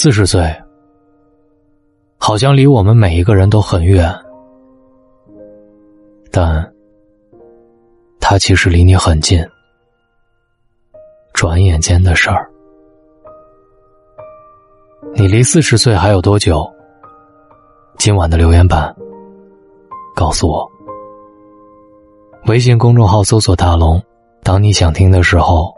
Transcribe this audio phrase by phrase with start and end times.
[0.00, 0.48] 四十岁，
[2.18, 4.08] 好像离我们每一个人都很远，
[6.30, 6.72] 但，
[8.20, 9.44] 他其实离你很近。
[11.34, 12.48] 转眼间的事儿，
[15.14, 16.64] 你离四十岁还有多久？
[17.98, 18.94] 今晚的留言板，
[20.14, 20.70] 告诉我。
[22.46, 24.00] 微信公众号搜索“大龙”，
[24.44, 25.74] 当你想听的时候，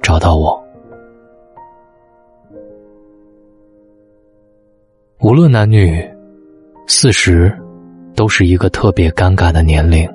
[0.00, 0.64] 找到我。
[5.26, 6.08] 无论男女，
[6.86, 7.52] 四十
[8.14, 10.08] 都是一个特别尴尬的年龄。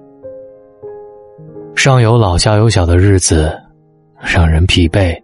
[1.75, 3.51] 上有老下有小的日子，
[4.21, 5.21] 让人疲惫，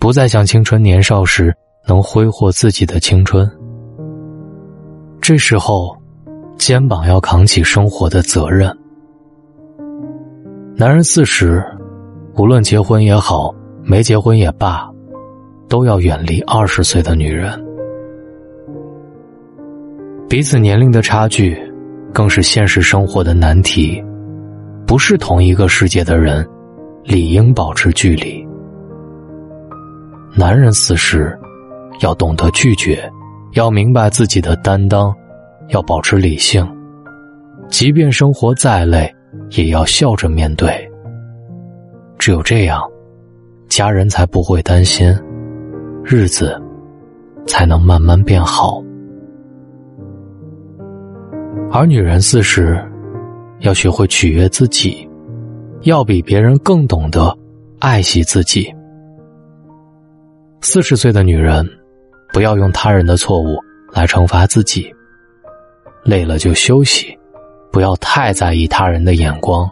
[0.00, 1.54] 不再像青春年少时
[1.86, 3.48] 能挥霍自己的青春。
[5.20, 5.96] 这时候，
[6.58, 8.76] 肩膀要扛起生活的责任。
[10.74, 11.64] 男人四十，
[12.34, 14.90] 无论结婚也好，没结婚也罢，
[15.68, 17.64] 都要远离二十岁的女人。
[20.30, 21.60] 彼此年龄的差距，
[22.14, 24.00] 更是现实生活的难题。
[24.86, 26.48] 不是同一个世界的人，
[27.02, 28.46] 理应保持距离。
[30.36, 31.36] 男人四十，
[32.00, 33.10] 要懂得拒绝，
[33.54, 35.12] 要明白自己的担当，
[35.70, 36.64] 要保持理性。
[37.68, 39.12] 即便生活再累。
[39.50, 40.68] 也要笑着面对。
[42.18, 42.82] 只有这样，
[43.68, 45.08] 家人才不会担心，
[46.04, 46.60] 日子
[47.46, 48.82] 才能慢慢变好。
[51.68, 52.80] 而女人四十，
[53.58, 55.08] 要学会取悦自己，
[55.82, 57.36] 要比别人更懂得
[57.80, 58.72] 爱惜自己。
[60.60, 61.68] 四十岁的女人，
[62.32, 63.58] 不要用他人的错误
[63.92, 64.92] 来惩罚自己，
[66.04, 67.16] 累了就休息。
[67.72, 69.70] 不要太在意他人的眼光，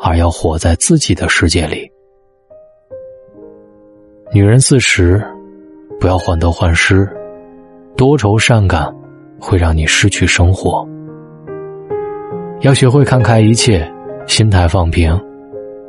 [0.00, 1.90] 而要活在自己的世界里。
[4.32, 5.20] 女人四十，
[5.98, 7.04] 不要患得患失，
[7.96, 8.94] 多愁善感
[9.40, 10.88] 会让你失去生活。
[12.62, 13.92] 要学会看开一切，
[14.28, 15.20] 心态放平，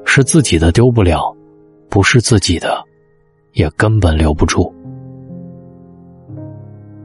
[0.05, 1.31] 是自己的丢不了，
[1.87, 2.83] 不是自己的，
[3.51, 4.73] 也根本留不住。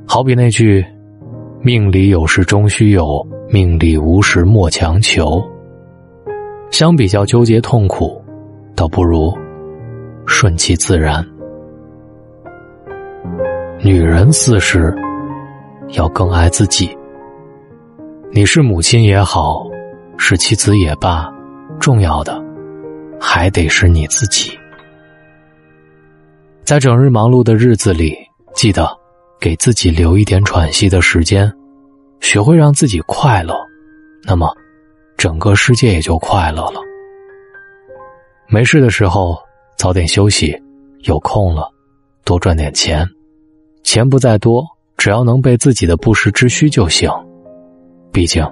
[0.07, 0.85] 好比那句。
[1.61, 5.43] 命里有时终须有，命里无时莫强求。
[6.71, 8.23] 相比较纠结痛苦，
[8.77, 9.37] 倒不如
[10.25, 11.27] 顺其自然。
[13.83, 14.97] 女人四十，
[15.97, 16.97] 要更爱自己。
[18.31, 19.67] 你是母亲也好，
[20.17, 21.29] 是妻子也罢，
[21.81, 22.41] 重要的
[23.21, 24.57] 还得是你自己。
[26.63, 28.17] 在整日忙碌的日子里，
[28.55, 28.97] 记得。
[29.41, 31.49] 给自己留一点喘息的时间，
[32.21, 33.55] 学会让自己快乐，
[34.25, 34.53] 那么
[35.17, 36.81] 整个世界也就快乐了。
[38.49, 39.39] 没事的时候
[39.77, 40.61] 早点休息，
[41.05, 41.71] 有空了
[42.25, 43.09] 多赚点钱，
[43.85, 47.09] 钱不在多，只要能备自己的不时之需就行。
[48.13, 48.45] 毕竟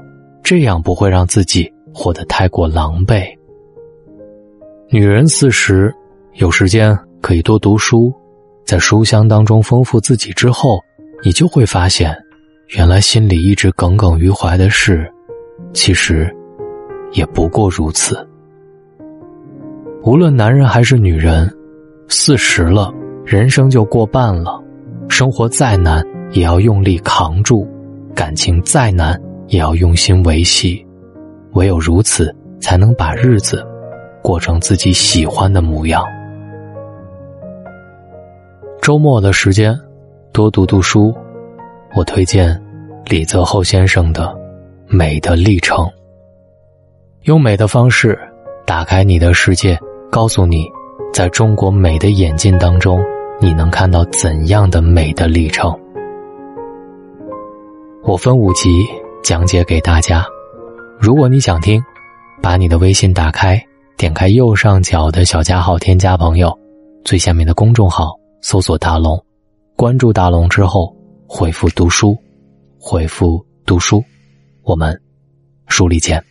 [0.42, 3.26] 这样不会让自己活得太过狼狈。
[4.88, 5.92] 女人四十，
[6.34, 8.12] 有时间可以多读书。
[8.64, 10.80] 在书香当中丰富自己之后，
[11.22, 12.16] 你就会发现，
[12.76, 15.08] 原来心里一直耿耿于怀的事，
[15.72, 16.34] 其实
[17.12, 18.28] 也不过如此。
[20.02, 21.48] 无论男人还是女人，
[22.08, 22.92] 四十了，
[23.24, 24.62] 人生就过半了。
[25.08, 27.64] 生活再难，也要用力扛住；
[28.14, 30.84] 感情再难，也要用心维系。
[31.52, 33.66] 唯有如此，才能把日子
[34.22, 36.04] 过成自己喜欢的模样。
[38.82, 39.78] 周末的时间，
[40.32, 41.14] 多读读书。
[41.94, 42.60] 我推荐
[43.06, 44.26] 李泽厚先生的
[44.86, 45.86] 《美的历程》，
[47.22, 48.18] 用美的方式
[48.66, 49.78] 打开你的世界，
[50.10, 50.66] 告诉你，
[51.12, 53.02] 在中国美的眼镜当中，
[53.40, 55.74] 你能看到怎样的美的历程。
[58.02, 58.86] 我分五集
[59.26, 60.24] 讲解给大家。
[61.00, 61.82] 如果你想听，
[62.40, 63.60] 把你的微信打开，
[63.96, 66.56] 点开右上角的小加号，添加朋友，
[67.04, 68.14] 最下面的公众号。
[68.40, 69.20] 搜索大龙，
[69.74, 70.94] 关注大龙之后，
[71.26, 72.16] 回复读书，
[72.78, 74.00] 回复读书，
[74.62, 74.96] 我们
[75.66, 76.24] 书里见。